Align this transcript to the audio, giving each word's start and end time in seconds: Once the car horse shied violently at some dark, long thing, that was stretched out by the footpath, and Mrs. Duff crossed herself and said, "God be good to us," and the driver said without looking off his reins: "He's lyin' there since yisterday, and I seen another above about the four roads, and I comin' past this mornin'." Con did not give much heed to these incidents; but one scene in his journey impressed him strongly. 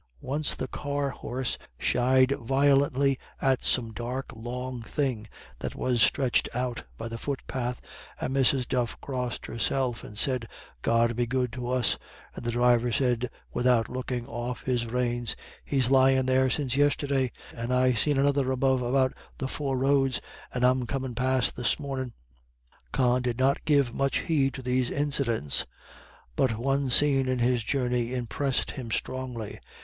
Once 0.23 0.55
the 0.55 0.67
car 0.67 1.11
horse 1.11 1.59
shied 1.77 2.31
violently 2.39 3.19
at 3.39 3.61
some 3.61 3.93
dark, 3.93 4.31
long 4.35 4.81
thing, 4.81 5.27
that 5.59 5.75
was 5.75 6.01
stretched 6.01 6.49
out 6.55 6.83
by 6.97 7.07
the 7.07 7.19
footpath, 7.19 7.79
and 8.19 8.33
Mrs. 8.35 8.67
Duff 8.67 8.99
crossed 8.99 9.45
herself 9.45 10.03
and 10.03 10.17
said, 10.17 10.47
"God 10.81 11.15
be 11.15 11.27
good 11.27 11.53
to 11.53 11.67
us," 11.69 11.99
and 12.35 12.43
the 12.43 12.49
driver 12.51 12.91
said 12.91 13.29
without 13.53 13.89
looking 13.89 14.25
off 14.25 14.63
his 14.63 14.87
reins: 14.87 15.35
"He's 15.63 15.91
lyin' 15.91 16.25
there 16.25 16.49
since 16.49 16.75
yisterday, 16.75 17.31
and 17.55 17.71
I 17.71 17.93
seen 17.93 18.17
another 18.17 18.51
above 18.51 18.81
about 18.81 19.13
the 19.37 19.47
four 19.47 19.77
roads, 19.77 20.19
and 20.51 20.65
I 20.65 20.73
comin' 20.87 21.13
past 21.13 21.55
this 21.55 21.79
mornin'." 21.79 22.13
Con 22.91 23.21
did 23.21 23.37
not 23.37 23.65
give 23.65 23.93
much 23.93 24.21
heed 24.21 24.55
to 24.55 24.63
these 24.63 24.89
incidents; 24.89 25.67
but 26.35 26.57
one 26.57 26.89
scene 26.89 27.27
in 27.27 27.37
his 27.37 27.61
journey 27.63 28.15
impressed 28.15 28.71
him 28.71 28.89
strongly. 28.89 29.59